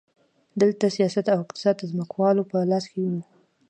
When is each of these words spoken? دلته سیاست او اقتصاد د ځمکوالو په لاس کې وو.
دلته 0.61 0.85
سیاست 0.97 1.25
او 1.33 1.39
اقتصاد 1.45 1.75
د 1.79 1.83
ځمکوالو 1.91 2.43
په 2.51 2.57
لاس 2.71 2.85
کې 2.91 2.99
وو. 3.09 3.21